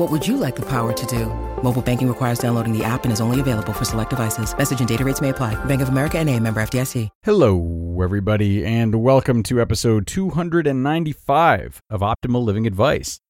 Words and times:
What 0.00 0.10
would 0.10 0.26
you 0.26 0.38
like 0.38 0.56
the 0.56 0.62
power 0.62 0.94
to 0.94 1.06
do? 1.06 1.26
Mobile 1.62 1.82
banking 1.82 2.08
requires 2.08 2.38
downloading 2.38 2.72
the 2.72 2.82
app 2.82 3.04
and 3.04 3.12
is 3.12 3.20
only 3.20 3.38
available 3.38 3.74
for 3.74 3.84
select 3.84 4.08
devices. 4.08 4.56
Message 4.56 4.78
and 4.78 4.88
data 4.88 5.04
rates 5.04 5.20
may 5.20 5.28
apply. 5.28 5.62
Bank 5.66 5.82
of 5.82 5.90
America 5.90 6.18
and 6.18 6.30
a 6.30 6.40
member 6.40 6.62
FDIC. 6.62 7.10
Hello, 7.22 8.00
everybody, 8.02 8.64
and 8.64 9.02
welcome 9.02 9.42
to 9.42 9.60
episode 9.60 10.06
295 10.06 11.82
of 11.90 12.00
Optimal 12.00 12.42
Living 12.42 12.66
Advice. 12.66 13.20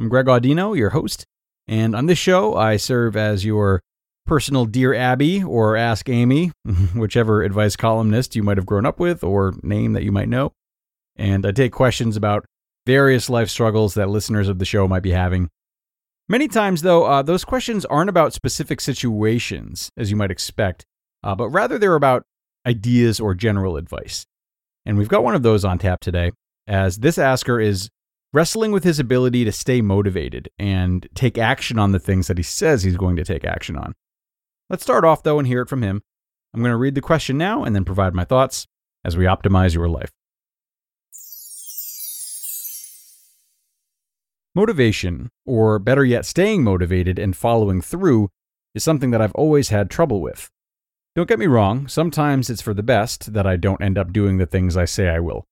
I'm 0.00 0.08
Greg 0.08 0.26
Audino, 0.26 0.76
your 0.76 0.90
host, 0.90 1.26
and 1.68 1.94
on 1.94 2.06
this 2.06 2.18
show, 2.18 2.56
I 2.56 2.76
serve 2.76 3.16
as 3.16 3.44
your 3.44 3.80
personal 4.26 4.64
Dear 4.64 4.94
Abby 4.94 5.44
or 5.44 5.76
Ask 5.76 6.08
Amy, 6.08 6.50
whichever 6.96 7.44
advice 7.44 7.76
columnist 7.76 8.34
you 8.34 8.42
might 8.42 8.56
have 8.56 8.66
grown 8.66 8.84
up 8.84 8.98
with 8.98 9.22
or 9.22 9.54
name 9.62 9.92
that 9.92 10.02
you 10.02 10.10
might 10.10 10.28
know. 10.28 10.50
And 11.14 11.46
I 11.46 11.52
take 11.52 11.70
questions 11.70 12.16
about 12.16 12.44
various 12.84 13.30
life 13.30 13.48
struggles 13.48 13.94
that 13.94 14.08
listeners 14.08 14.48
of 14.48 14.58
the 14.58 14.64
show 14.64 14.88
might 14.88 15.04
be 15.04 15.12
having 15.12 15.50
Many 16.28 16.48
times, 16.48 16.82
though, 16.82 17.04
uh, 17.04 17.22
those 17.22 17.44
questions 17.44 17.84
aren't 17.84 18.10
about 18.10 18.32
specific 18.32 18.80
situations, 18.80 19.90
as 19.96 20.10
you 20.10 20.16
might 20.16 20.32
expect, 20.32 20.84
uh, 21.22 21.34
but 21.36 21.48
rather 21.50 21.78
they're 21.78 21.94
about 21.94 22.24
ideas 22.66 23.20
or 23.20 23.34
general 23.34 23.76
advice. 23.76 24.26
And 24.84 24.98
we've 24.98 25.08
got 25.08 25.22
one 25.22 25.36
of 25.36 25.42
those 25.42 25.64
on 25.64 25.78
tap 25.78 26.00
today, 26.00 26.32
as 26.66 26.98
this 26.98 27.16
asker 27.16 27.60
is 27.60 27.90
wrestling 28.32 28.72
with 28.72 28.82
his 28.82 28.98
ability 28.98 29.44
to 29.44 29.52
stay 29.52 29.80
motivated 29.80 30.48
and 30.58 31.08
take 31.14 31.38
action 31.38 31.78
on 31.78 31.92
the 31.92 32.00
things 32.00 32.26
that 32.26 32.38
he 32.38 32.42
says 32.42 32.82
he's 32.82 32.96
going 32.96 33.16
to 33.16 33.24
take 33.24 33.44
action 33.44 33.76
on. 33.76 33.94
Let's 34.68 34.82
start 34.82 35.04
off, 35.04 35.22
though, 35.22 35.38
and 35.38 35.46
hear 35.46 35.62
it 35.62 35.68
from 35.68 35.82
him. 35.82 36.02
I'm 36.52 36.60
going 36.60 36.72
to 36.72 36.76
read 36.76 36.96
the 36.96 37.00
question 37.00 37.38
now 37.38 37.62
and 37.62 37.74
then 37.74 37.84
provide 37.84 38.14
my 38.14 38.24
thoughts 38.24 38.66
as 39.04 39.16
we 39.16 39.26
optimize 39.26 39.74
your 39.74 39.88
life. 39.88 40.10
Motivation, 44.56 45.28
or 45.44 45.78
better 45.78 46.02
yet, 46.02 46.24
staying 46.24 46.64
motivated 46.64 47.18
and 47.18 47.36
following 47.36 47.82
through, 47.82 48.30
is 48.74 48.82
something 48.82 49.10
that 49.10 49.20
I've 49.20 49.34
always 49.34 49.68
had 49.68 49.90
trouble 49.90 50.22
with. 50.22 50.48
Don't 51.14 51.28
get 51.28 51.38
me 51.38 51.46
wrong, 51.46 51.88
sometimes 51.88 52.48
it's 52.48 52.62
for 52.62 52.72
the 52.72 52.82
best 52.82 53.34
that 53.34 53.46
I 53.46 53.56
don't 53.56 53.82
end 53.82 53.98
up 53.98 54.14
doing 54.14 54.38
the 54.38 54.46
things 54.46 54.74
I 54.74 54.86
say 54.86 55.10
I 55.10 55.20
will. 55.20 55.44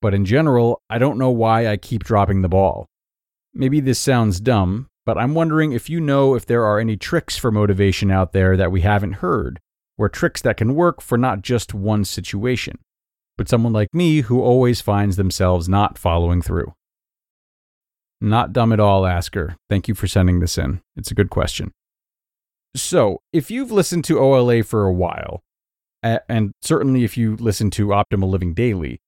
But 0.00 0.14
in 0.14 0.24
general, 0.24 0.80
I 0.88 0.98
don't 0.98 1.18
know 1.18 1.30
why 1.30 1.66
I 1.66 1.76
keep 1.76 2.04
dropping 2.04 2.42
the 2.42 2.48
ball. 2.48 2.86
Maybe 3.52 3.80
this 3.80 3.98
sounds 3.98 4.38
dumb, 4.38 4.86
but 5.04 5.18
I'm 5.18 5.34
wondering 5.34 5.72
if 5.72 5.90
you 5.90 6.00
know 6.00 6.36
if 6.36 6.46
there 6.46 6.64
are 6.64 6.78
any 6.78 6.96
tricks 6.96 7.36
for 7.36 7.50
motivation 7.50 8.12
out 8.12 8.32
there 8.32 8.56
that 8.56 8.70
we 8.70 8.82
haven't 8.82 9.14
heard, 9.14 9.58
or 9.98 10.08
tricks 10.08 10.40
that 10.42 10.58
can 10.58 10.76
work 10.76 11.00
for 11.00 11.18
not 11.18 11.42
just 11.42 11.74
one 11.74 12.04
situation, 12.04 12.78
but 13.36 13.48
someone 13.48 13.72
like 13.72 13.92
me 13.92 14.20
who 14.20 14.40
always 14.40 14.80
finds 14.80 15.16
themselves 15.16 15.68
not 15.68 15.98
following 15.98 16.40
through. 16.40 16.72
Not 18.24 18.54
dumb 18.54 18.72
at 18.72 18.80
all, 18.80 19.04
Asker. 19.04 19.56
Thank 19.68 19.86
you 19.86 19.94
for 19.94 20.06
sending 20.06 20.40
this 20.40 20.56
in. 20.56 20.80
It's 20.96 21.10
a 21.10 21.14
good 21.14 21.28
question. 21.28 21.74
So, 22.74 23.20
if 23.34 23.50
you've 23.50 23.70
listened 23.70 24.04
to 24.06 24.18
OLA 24.18 24.62
for 24.62 24.86
a 24.86 24.92
while, 24.94 25.42
and 26.02 26.52
certainly 26.62 27.04
if 27.04 27.18
you 27.18 27.36
listen 27.36 27.70
to 27.72 27.88
Optimal 27.88 28.30
Living 28.30 28.54
Daily, 28.54 29.02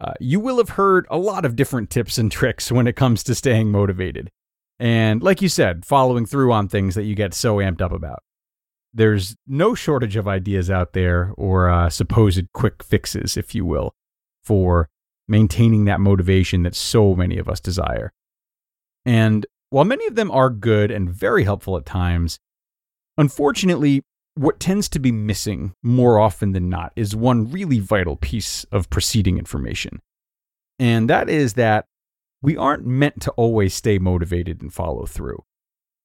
uh, 0.00 0.14
you 0.20 0.40
will 0.40 0.56
have 0.56 0.70
heard 0.70 1.06
a 1.10 1.18
lot 1.18 1.44
of 1.44 1.54
different 1.54 1.90
tips 1.90 2.16
and 2.16 2.32
tricks 2.32 2.72
when 2.72 2.86
it 2.86 2.96
comes 2.96 3.22
to 3.24 3.34
staying 3.34 3.70
motivated. 3.70 4.30
And 4.78 5.22
like 5.22 5.42
you 5.42 5.50
said, 5.50 5.84
following 5.84 6.24
through 6.24 6.50
on 6.50 6.66
things 6.66 6.94
that 6.94 7.04
you 7.04 7.14
get 7.14 7.34
so 7.34 7.56
amped 7.56 7.82
up 7.82 7.92
about. 7.92 8.22
There's 8.94 9.36
no 9.46 9.74
shortage 9.74 10.16
of 10.16 10.26
ideas 10.26 10.70
out 10.70 10.94
there 10.94 11.34
or 11.36 11.68
uh, 11.68 11.90
supposed 11.90 12.50
quick 12.54 12.82
fixes, 12.82 13.36
if 13.36 13.54
you 13.54 13.66
will, 13.66 13.94
for 14.42 14.88
maintaining 15.28 15.84
that 15.84 16.00
motivation 16.00 16.62
that 16.62 16.74
so 16.74 17.14
many 17.14 17.36
of 17.36 17.50
us 17.50 17.60
desire. 17.60 18.12
And 19.04 19.46
while 19.70 19.84
many 19.84 20.06
of 20.06 20.14
them 20.14 20.30
are 20.30 20.50
good 20.50 20.90
and 20.90 21.10
very 21.10 21.44
helpful 21.44 21.76
at 21.76 21.86
times, 21.86 22.38
unfortunately, 23.16 24.02
what 24.34 24.60
tends 24.60 24.88
to 24.90 24.98
be 24.98 25.12
missing 25.12 25.74
more 25.82 26.18
often 26.18 26.52
than 26.52 26.68
not 26.68 26.92
is 26.96 27.14
one 27.14 27.50
really 27.50 27.78
vital 27.78 28.16
piece 28.16 28.64
of 28.64 28.88
preceding 28.90 29.38
information. 29.38 30.00
And 30.78 31.08
that 31.10 31.28
is 31.28 31.54
that 31.54 31.86
we 32.40 32.56
aren't 32.56 32.86
meant 32.86 33.20
to 33.22 33.30
always 33.32 33.74
stay 33.74 33.98
motivated 33.98 34.62
and 34.62 34.72
follow 34.72 35.06
through. 35.06 35.44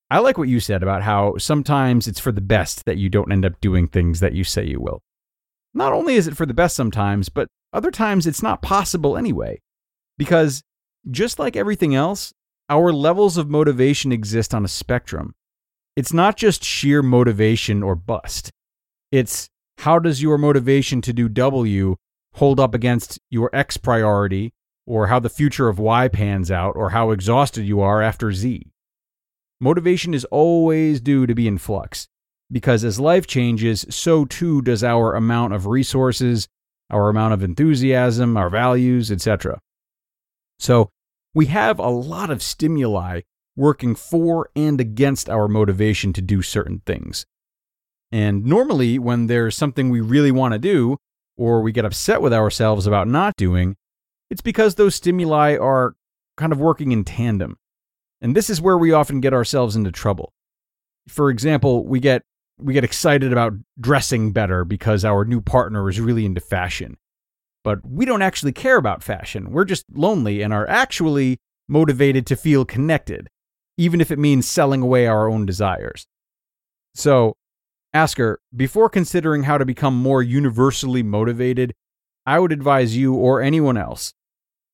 I 0.09 0.19
like 0.19 0.38
what 0.38 0.47
you 0.47 0.59
said 0.59 0.84
about 0.84 1.03
how 1.03 1.38
sometimes 1.38 2.07
it's 2.07 2.19
for 2.19 2.31
the 2.31 2.41
best 2.41 2.86
that 2.86 2.97
you 2.97 3.09
don't 3.09 3.31
end 3.31 3.46
up 3.46 3.59
doing 3.59 3.88
things 3.88 4.19
that 4.19 4.34
you 4.34 4.44
say 4.44 4.66
you 4.66 4.80
will. 4.80 5.02
Not 5.74 5.94
only 5.94 6.16
is 6.16 6.28
it 6.28 6.38
for 6.38 6.46
the 6.46 6.53
best 6.53 6.75
sometimes, 6.75 7.30
but 7.30 7.47
other 7.74 7.91
times 7.91 8.25
it's 8.25 8.44
not 8.44 8.62
possible 8.62 9.18
anyway. 9.18 9.59
Because 10.18 10.63
just 11.12 11.40
like 11.40 11.56
everything 11.56 11.94
else, 11.94 12.34
our 12.69 12.91
levels 12.91 13.38
of 13.38 13.50
motivation 13.50 14.11
exist 14.11 14.53
on 14.53 14.66
a 14.66 14.67
spectrum. 14.67 15.33
It's 15.95 16.13
not 16.13 16.38
just 16.38 16.63
sheer 16.63 17.01
motivation 17.01 17.81
or 17.81 17.95
bust. 17.95 18.51
It's 19.11 19.50
how 19.79 20.00
does 20.00 20.22
your 20.22 20.38
motivation 20.38 21.01
to 21.01 21.13
do 21.13 21.29
W 21.29 21.95
hold 22.38 22.59
up 22.59 22.75
against 22.75 23.19
your 23.29 23.50
X 23.53 23.77
priority, 23.77 24.53
or 24.85 25.07
how 25.07 25.19
the 25.19 25.29
future 25.29 25.69
of 25.69 25.79
Y 25.79 26.07
pans 26.07 26.51
out, 26.51 26.75
or 26.75 26.91
how 26.91 27.11
exhausted 27.11 27.66
you 27.66 27.81
are 27.81 28.01
after 28.01 28.31
Z. 28.31 28.67
Motivation 29.59 30.13
is 30.13 30.23
always 30.25 31.01
due 31.01 31.25
to 31.25 31.33
be 31.33 31.47
in 31.47 31.57
flux, 31.57 32.07
because 32.51 32.83
as 32.83 33.00
life 33.00 33.25
changes, 33.25 33.85
so 33.89 34.23
too 34.23 34.61
does 34.61 34.83
our 34.83 35.16
amount 35.16 35.53
of 35.53 35.66
resources, 35.66 36.47
our 36.91 37.09
amount 37.09 37.33
of 37.33 37.44
enthusiasm, 37.44 38.38
our 38.38 38.50
values, 38.50 39.11
etc. 39.11 39.59
So, 40.59 40.91
we 41.38 41.46
have 41.46 41.78
a 41.78 41.88
lot 41.88 42.31
of 42.31 42.42
stimuli 42.42 43.22
working 43.56 43.94
for 43.94 44.50
and 44.56 44.81
against 44.81 45.30
our 45.30 45.48
motivation 45.48 46.12
to 46.12 46.20
do 46.20 46.42
certain 46.42 46.81
things. 46.88 47.28
And 48.12 48.44
normally, 48.44 48.98
when 48.98 49.28
there's 49.28 49.56
something 49.56 49.92
we 49.92 50.02
really 50.02 50.31
want 50.31 50.53
to 50.53 50.59
do, 50.59 50.98
or 51.38 51.62
we 51.62 51.72
get 51.72 51.86
upset 51.86 52.24
with 52.24 52.34
ourselves 52.34 52.88
about 52.88 53.08
not 53.08 53.36
doing, 53.36 53.75
it's 54.31 54.42
because 54.42 54.74
those 54.75 54.96
stimuli 54.96 55.56
are 55.56 55.94
kind 56.38 56.52
of 56.52 56.59
working 56.59 56.92
in 56.92 57.03
tandem. 57.03 57.58
And 58.19 58.36
this 58.36 58.50
is 58.50 58.59
where 58.59 58.78
we 58.78 58.92
often 58.92 59.22
get 59.22 59.36
ourselves 59.36 59.75
into 59.75 59.92
trouble. 59.92 60.34
For 61.08 61.30
example, 61.30 61.86
we 61.86 62.00
get 62.00 62.24
we 62.58 62.74
get 62.74 62.84
excited 62.84 63.31
about 63.31 63.54
dressing 63.80 64.31
better 64.31 64.66
because 64.66 65.06
our 65.06 65.24
new 65.24 65.42
partner 65.42 65.88
is 65.88 66.00
really 66.02 66.25
into 66.25 66.42
fashion 66.42 66.98
but 67.68 67.86
we 67.86 68.06
don't 68.06 68.22
actually 68.22 68.54
care 68.54 68.78
about 68.78 69.04
fashion. 69.04 69.52
We're 69.52 69.66
just 69.66 69.84
lonely 69.94 70.42
and 70.42 70.54
are 70.54 70.69
actually 70.69 71.42
motivated 71.68 72.25
to 72.28 72.38
feel 72.38 72.64
connected, 72.64 73.28
even 73.78 74.00
if 74.00 74.10
it 74.10 74.18
means 74.18 74.48
selling 74.48 74.81
away 74.81 75.06
our 75.06 75.30
own 75.30 75.46
desires. 75.46 76.08
So, 76.96 77.36
Asker, 77.94 78.40
before 78.56 78.88
considering 78.88 79.44
how 79.44 79.58
to 79.58 79.66
become 79.66 79.98
more 79.98 80.24
universally 80.24 81.04
motivated, 81.04 81.74
I 82.25 82.40
would 82.40 82.54
advise 82.54 82.96
you 82.96 83.16
or 83.16 83.42
anyone 83.42 83.75
else 83.75 84.14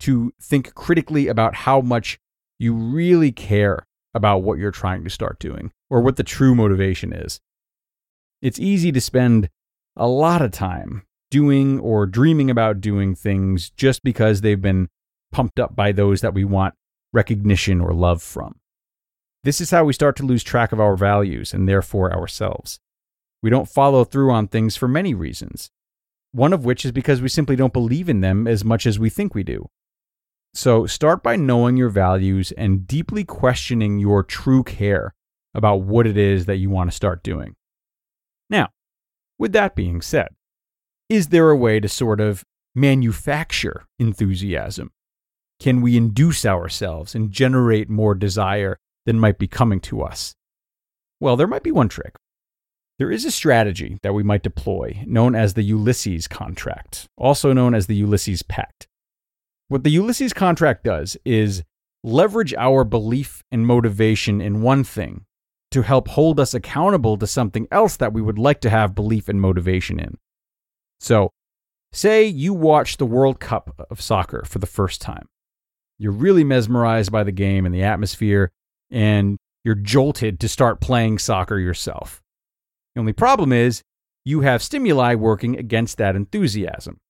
to 0.02 0.32
think 0.40 0.76
critically 0.76 1.28
about 1.28 1.56
how 1.56 1.82
much 1.82 2.20
you 2.60 2.76
really 2.76 3.32
care 3.32 3.88
about 4.14 4.44
what 4.44 4.60
you're 4.60 4.70
trying 4.70 5.04
to 5.04 5.10
start 5.10 5.40
doing 5.40 5.72
or 5.90 6.02
what 6.02 6.18
the 6.18 6.24
true 6.24 6.54
motivation 6.54 7.12
is. 7.12 7.42
It's 8.40 8.60
easy 8.60 8.92
to 8.92 9.02
spend 9.02 9.50
a 9.96 10.08
lot 10.08 10.44
of 10.44 10.52
time 10.52 11.08
doing 11.34 11.80
or 11.80 12.06
dreaming 12.06 12.52
about 12.52 12.80
doing 12.80 13.16
things 13.16 13.72
just 13.72 14.04
because 14.04 14.42
they've 14.42 14.62
been 14.62 14.88
pumped 15.32 15.60
up 15.60 15.76
by 15.76 15.92
those 15.92 16.22
that 16.22 16.36
we 16.36 16.44
want 16.46 16.76
recognition 17.12 17.82
or 17.82 17.92
love 17.92 18.22
from. 18.22 18.60
This 19.44 19.60
is 19.60 19.72
how 19.72 19.84
we 19.84 19.94
start 19.94 20.16
to 20.18 20.26
lose 20.26 20.44
track 20.44 20.72
of 20.72 20.80
our 20.80 20.96
values 20.96 21.52
and 21.52 21.68
therefore 21.68 22.14
ourselves. 22.14 22.80
We 23.42 23.50
don't 23.50 23.68
follow 23.68 24.04
through 24.04 24.32
on 24.32 24.48
things 24.48 24.76
for 24.76 24.88
many 24.88 25.16
reasons. 25.16 25.72
one 26.34 26.52
of 26.52 26.66
which 26.66 26.84
is 26.84 26.92
because 26.92 27.22
we 27.22 27.30
simply 27.30 27.56
don't 27.56 27.74
believe 27.74 28.10
in 28.10 28.22
them 28.22 28.48
as 28.48 28.66
much 28.66 28.86
as 28.86 29.00
we 29.00 29.10
think 29.10 29.34
we 29.34 29.44
do. 29.44 29.70
So 30.54 30.86
start 30.86 31.24
by 31.24 31.36
knowing 31.36 31.78
your 31.78 31.90
values 31.90 32.52
and 32.52 32.86
deeply 32.88 33.24
questioning 33.24 34.00
your 34.00 34.24
true 34.24 34.64
care 34.64 35.14
about 35.54 35.82
what 35.82 36.06
it 36.06 36.18
is 36.18 36.46
that 36.46 36.58
you 36.58 36.70
want 36.70 36.90
to 36.90 36.96
start 36.96 37.24
doing. 37.24 37.56
Now, 38.50 38.70
with 39.40 39.54
that 39.54 39.76
being 39.76 40.02
said, 40.02 40.30
is 41.10 41.28
there 41.28 41.50
a 41.50 41.58
way 41.58 41.80
to 41.80 41.90
sort 41.90 42.20
of 42.20 42.44
manufacture 42.76 43.86
enthusiasm? 44.00 44.92
Can 45.60 45.82
we 45.82 45.96
induce 45.96 46.46
ourselves 46.46 47.16
and 47.16 47.32
generate 47.32 47.90
more 47.90 48.16
desire 48.16 48.78
than 49.06 49.20
might 49.20 49.38
be 49.38 49.48
coming 49.48 49.80
to 49.82 50.02
us? 50.02 50.34
Well, 51.20 51.36
there 51.36 51.48
might 51.48 51.64
be 51.64 51.72
one 51.72 51.90
trick. 51.90 52.16
There 53.00 53.12
is 53.12 53.26
a 53.26 53.32
strategy 53.32 53.98
that 54.04 54.14
we 54.14 54.24
might 54.24 54.44
deploy 54.44 55.04
known 55.06 55.36
as 55.36 55.54
the 55.54 55.64
Ulysses 55.64 56.28
contract, 56.28 57.08
also 57.18 57.54
known 57.54 57.74
as 57.74 57.88
the 57.88 57.96
Ulysses 57.96 58.44
Pact. 58.44 58.88
What 59.68 59.84
the 59.84 59.92
Ulysses 59.92 60.34
contract 60.34 60.84
does 60.84 61.18
is 61.26 61.64
leverage 62.04 62.54
our 62.56 62.84
belief 62.84 63.44
and 63.52 63.66
motivation 63.66 64.42
in 64.42 64.62
one 64.62 64.84
thing 64.84 65.26
to 65.72 65.82
help 65.82 66.10
hold 66.10 66.40
us 66.40 66.54
accountable 66.54 67.18
to 67.18 67.26
something 67.26 67.68
else 67.72 67.98
that 67.98 68.14
we 68.14 68.22
would 68.22 68.38
like 68.38 68.62
to 68.62 68.70
have 68.70 68.94
belief 68.94 69.28
and 69.28 69.42
motivation 69.42 70.00
in. 70.00 70.18
So, 71.04 71.32
say 71.92 72.26
you 72.26 72.54
watch 72.54 72.96
the 72.96 73.06
World 73.06 73.42
Cup 73.42 73.86
of 73.92 74.00
soccer 74.00 74.46
for 74.46 74.60
the 74.60 74.66
first 74.66 75.02
time. 75.02 75.28
You're 76.00 76.14
really 76.14 76.46
mesmerized 76.46 77.12
by 77.12 77.26
the 77.26 77.34
game 77.34 77.66
and 77.66 77.76
the 77.76 77.84
atmosphere, 77.84 78.54
and 78.90 79.36
you're 79.66 79.76
jolted 79.76 80.40
to 80.40 80.48
start 80.48 80.80
playing 80.80 81.20
soccer 81.20 81.60
yourself. 81.60 82.22
The 82.96 83.02
only 83.02 83.12
problem 83.12 83.52
is 83.52 83.82
you 84.24 84.42
have 84.42 84.64
stimuli 84.64 85.14
working 85.16 85.60
against 85.60 85.98
that 85.98 86.16
enthusiasm. 86.16 87.02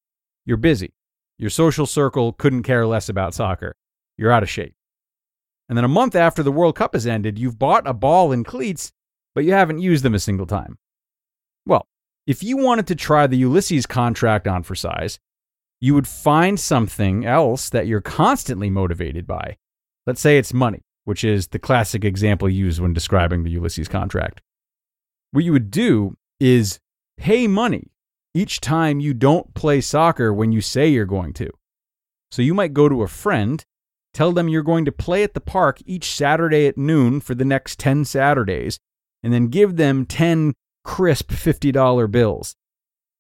You're 0.44 0.58
busy. 0.58 0.94
Your 1.38 1.52
social 1.52 1.86
circle 1.86 2.34
couldn't 2.34 2.64
care 2.64 2.88
less 2.88 3.10
about 3.10 3.36
soccer. 3.36 3.76
You're 4.18 4.32
out 4.32 4.42
of 4.42 4.50
shape. 4.50 4.74
And 5.70 5.78
then 5.78 5.86
a 5.86 5.88
month 5.88 6.16
after 6.16 6.42
the 6.42 6.52
World 6.52 6.76
Cup 6.76 6.94
has 6.94 7.06
ended, 7.06 7.38
you've 7.38 7.60
bought 7.60 7.86
a 7.86 7.94
ball 7.94 8.32
and 8.32 8.44
cleats, 8.44 8.92
but 9.36 9.44
you 9.44 9.52
haven't 9.52 9.82
used 9.82 10.04
them 10.04 10.16
a 10.16 10.20
single 10.20 10.48
time. 10.48 10.80
Well, 11.68 11.86
if 12.26 12.44
you 12.44 12.58
wanted 12.58 12.88
to 12.88 12.96
try 12.96 13.28
the 13.28 13.38
Ulysses 13.38 13.86
contract 13.86 14.48
on 14.48 14.64
for 14.64 14.76
size, 14.76 15.20
you 15.80 15.94
would 15.94 16.08
find 16.08 16.60
something 16.60 17.26
else 17.26 17.70
that 17.70 17.88
you're 17.88 18.02
constantly 18.02 18.70
motivated 18.70 19.28
by. 19.28 19.58
Let's 20.08 20.22
say 20.22 20.38
it's 20.38 20.54
money, 20.54 20.82
which 21.04 21.24
is 21.24 21.50
the 21.50 21.60
classic 21.60 22.06
example 22.06 22.50
used 22.50 22.80
when 22.80 22.94
describing 22.94 23.44
the 23.44 23.52
Ulysses 23.52 23.88
contract. 23.88 24.42
What 25.32 25.44
you 25.44 25.52
would 25.52 25.72
do 25.72 26.16
is 26.40 26.80
pay 27.18 27.48
money 27.48 27.92
each 28.34 28.62
time 28.62 29.00
you 29.00 29.14
don't 29.14 29.54
play 29.54 29.82
soccer 29.82 30.34
when 30.34 30.52
you 30.52 30.62
say 30.62 30.88
you're 30.88 31.06
going 31.06 31.34
to. 31.34 31.50
So 32.32 32.42
you 32.42 32.54
might 32.54 32.74
go 32.74 32.88
to 32.90 33.04
a 33.04 33.08
friend 33.08 33.64
Tell 34.14 34.32
them 34.32 34.48
you're 34.48 34.62
going 34.62 34.86
to 34.86 34.92
play 34.92 35.24
at 35.24 35.34
the 35.34 35.42
park 35.42 35.80
each 35.86 36.12
Saturday 36.12 36.68
at 36.68 36.78
noon 36.78 37.20
for 37.20 37.34
the 37.34 37.46
next 37.46 37.80
10 37.80 38.06
Saturdays, 38.06 38.80
and 39.24 39.34
then 39.34 39.48
give 39.48 39.76
them 39.76 40.06
10 40.06 40.54
crisp 40.84 41.32
$50 41.32 42.12
bills. 42.12 42.56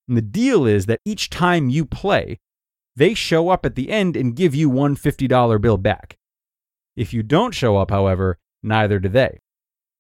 And 0.08 0.18
the 0.18 0.22
deal 0.22 0.66
is 0.66 0.86
that 0.88 1.00
each 1.06 1.30
time 1.30 1.70
you 1.70 1.86
play, 1.86 2.40
they 2.96 3.14
show 3.14 3.50
up 3.50 3.66
at 3.66 3.76
the 3.76 3.90
end 3.90 4.16
and 4.16 4.36
give 4.36 4.54
you 4.54 4.70
one 4.70 4.96
$50 4.96 5.62
bill 5.62 5.78
back. 5.78 6.18
If 6.96 7.14
you 7.14 7.24
don't 7.24 7.54
show 7.54 7.78
up, 7.78 7.90
however, 7.90 8.38
neither 8.62 9.00
do 9.00 9.10
they. 9.10 9.40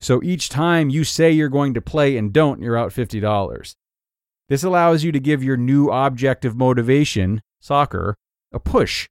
So 0.01 0.21
each 0.21 0.49
time 0.49 0.89
you 0.89 1.03
say 1.03 1.31
you're 1.31 1.49
going 1.49 1.73
to 1.73 1.81
play 1.81 2.17
and 2.17 2.33
don't, 2.33 2.61
you're 2.61 2.77
out 2.77 2.91
$50. 2.91 3.75
This 4.49 4.63
allows 4.63 5.03
you 5.03 5.11
to 5.11 5.19
give 5.19 5.43
your 5.43 5.57
new 5.57 5.89
object 5.89 6.43
of 6.45 6.57
motivation, 6.57 7.41
soccer, 7.61 8.15
a 8.51 8.59
push 8.59 9.07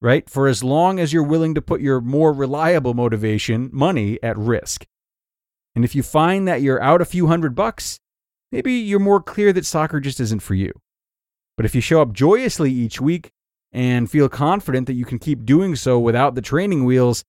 right? 0.00 0.28
For 0.28 0.46
as 0.46 0.62
long 0.62 0.98
as 1.00 1.12
you're 1.12 1.22
willing 1.22 1.54
to 1.54 1.62
put 1.62 1.80
your 1.80 2.00
more 2.00 2.32
reliable 2.32 2.94
motivation, 2.94 3.70
money, 3.72 4.18
at 4.22 4.38
risk. 4.38 4.86
And 5.78 5.84
if 5.84 5.94
you 5.94 6.02
find 6.02 6.48
that 6.48 6.60
you're 6.60 6.82
out 6.82 7.00
a 7.00 7.04
few 7.04 7.28
hundred 7.28 7.54
bucks, 7.54 8.00
maybe 8.50 8.72
you're 8.72 8.98
more 8.98 9.22
clear 9.22 9.52
that 9.52 9.64
soccer 9.64 10.00
just 10.00 10.18
isn't 10.18 10.42
for 10.42 10.56
you. 10.56 10.72
But 11.56 11.66
if 11.66 11.72
you 11.72 11.80
show 11.80 12.02
up 12.02 12.12
joyously 12.12 12.72
each 12.72 13.00
week 13.00 13.30
and 13.70 14.10
feel 14.10 14.28
confident 14.28 14.88
that 14.88 14.94
you 14.94 15.04
can 15.04 15.20
keep 15.20 15.44
doing 15.44 15.76
so 15.76 15.96
without 16.00 16.34
the 16.34 16.42
training 16.42 16.84
wheels, 16.84 17.22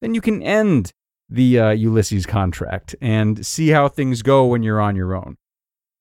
then 0.00 0.14
you 0.14 0.22
can 0.22 0.42
end 0.42 0.94
the 1.28 1.60
uh, 1.60 1.70
Ulysses 1.72 2.24
contract 2.24 2.96
and 3.02 3.44
see 3.44 3.68
how 3.68 3.86
things 3.86 4.22
go 4.22 4.46
when 4.46 4.62
you're 4.62 4.80
on 4.80 4.96
your 4.96 5.14
own. 5.14 5.36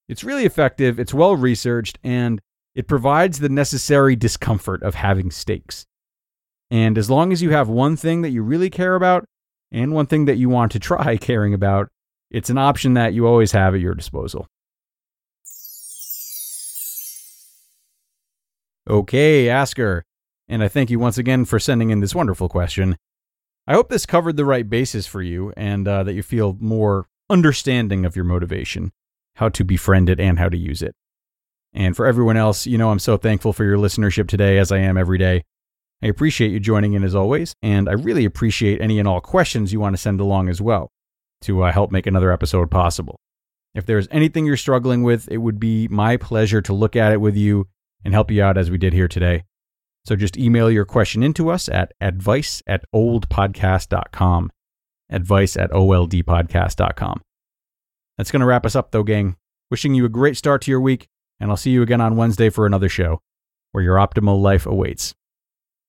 It's 0.08 0.24
really 0.24 0.46
effective, 0.46 1.02
it's 1.02 1.14
well 1.14 1.36
researched, 1.36 2.00
and 2.02 2.40
it 2.76 2.88
provides 2.88 3.40
the 3.40 3.50
necessary 3.50 4.16
discomfort 4.16 4.84
of 4.84 4.96
having 4.96 5.32
stakes. 5.32 5.86
And 6.72 6.98
as 6.98 7.10
long 7.10 7.34
as 7.34 7.42
you 7.42 7.50
have 7.50 7.68
one 7.68 7.98
thing 7.98 8.22
that 8.22 8.30
you 8.30 8.42
really 8.42 8.70
care 8.70 8.96
about 8.96 9.26
and 9.72 9.94
one 9.94 10.08
thing 10.08 10.26
that 10.26 10.38
you 10.38 10.50
want 10.50 10.72
to 10.74 10.80
try 10.80 11.18
caring 11.22 11.54
about, 11.54 11.90
it's 12.32 12.50
an 12.50 12.58
option 12.58 12.94
that 12.94 13.14
you 13.14 13.28
always 13.28 13.52
have 13.52 13.74
at 13.74 13.82
your 13.82 13.96
disposal. 13.96 14.48
Okay, 18.90 19.50
Asker. 19.50 20.04
And 20.48 20.64
I 20.64 20.68
thank 20.68 20.90
you 20.90 20.98
once 20.98 21.20
again 21.20 21.46
for 21.46 21.60
sending 21.60 21.92
in 21.92 22.00
this 22.00 22.16
wonderful 22.16 22.50
question. 22.50 22.98
I 23.68 23.74
hope 23.74 23.90
this 23.90 24.08
covered 24.08 24.36
the 24.36 24.46
right 24.46 24.68
basis 24.68 25.06
for 25.06 25.22
you 25.22 25.54
and 25.56 25.88
uh, 25.88 26.02
that 26.04 26.16
you 26.16 26.24
feel 26.24 26.58
more 26.60 27.08
understanding 27.30 28.04
of 28.04 28.16
your 28.16 28.26
motivation, 28.26 28.92
how 29.36 29.50
to 29.50 29.64
befriend 29.64 30.10
it, 30.10 30.20
and 30.20 30.40
how 30.40 30.50
to 30.50 30.58
use 30.58 30.82
it. 30.82 30.96
And 31.72 31.96
for 31.96 32.08
everyone 32.08 32.36
else, 32.36 32.66
you 32.66 32.80
know, 32.80 32.90
I'm 32.90 32.98
so 32.98 33.16
thankful 33.16 33.54
for 33.54 33.64
your 33.64 33.78
listenership 33.78 34.28
today, 34.28 34.58
as 34.58 34.72
I 34.72 34.80
am 34.80 34.98
every 34.98 35.20
day. 35.20 35.44
I 36.02 36.08
appreciate 36.08 36.52
you 36.52 36.60
joining 36.60 36.94
in 36.94 37.04
as 37.04 37.16
always, 37.16 37.54
and 37.62 37.90
I 37.90 37.94
really 37.94 38.26
appreciate 38.26 38.80
any 38.80 39.00
and 39.00 39.08
all 39.08 39.20
questions 39.20 39.74
you 39.74 39.80
want 39.80 39.96
to 39.96 40.02
send 40.02 40.22
along 40.22 40.48
as 40.48 40.62
well 40.62 40.90
to 41.42 41.64
uh, 41.64 41.72
help 41.72 41.92
make 41.92 42.08
another 42.08 42.32
episode 42.32 42.72
possible. 42.72 43.20
If 43.76 43.86
there's 43.86 44.08
anything 44.10 44.46
you're 44.46 44.58
struggling 44.58 45.04
with, 45.04 45.28
it 45.30 45.38
would 45.38 45.60
be 45.60 45.88
my 45.90 46.18
pleasure 46.18 46.62
to 46.62 46.74
look 46.74 46.96
at 46.96 47.12
it 47.12 47.22
with 47.22 47.36
you 47.36 47.68
and 48.04 48.14
help 48.14 48.32
you 48.32 48.42
out 48.42 48.58
as 48.58 48.72
we 48.72 48.78
did 48.78 48.94
here 48.94 49.08
today. 49.08 49.44
So 50.06 50.16
just 50.16 50.38
email 50.38 50.72
your 50.72 50.86
question 50.86 51.22
into 51.22 51.50
us 51.50 51.70
at 51.70 51.92
advice 52.02 52.64
at 52.66 52.84
oldpodcast.com. 52.96 54.52
Advice 55.10 55.58
at 55.58 55.72
oldpodcast.com. 55.72 57.22
That's 58.18 58.32
going 58.32 58.40
to 58.40 58.46
wrap 58.46 58.66
us 58.66 58.76
up, 58.76 58.92
though, 58.92 59.04
gang. 59.04 59.36
Wishing 59.70 59.94
you 59.94 60.06
a 60.06 60.10
great 60.10 60.36
start 60.38 60.62
to 60.64 60.72
your 60.72 60.82
week, 60.82 61.08
and 61.40 61.52
I'll 61.52 61.58
see 61.58 61.72
you 61.72 61.82
again 61.82 62.02
on 62.02 62.16
Wednesday 62.16 62.50
for 62.50 62.66
another 62.66 62.90
show 62.90 63.22
where 63.72 63.84
your 63.84 63.98
optimal 63.98 64.42
life 64.42 64.66
awaits. 64.66 65.14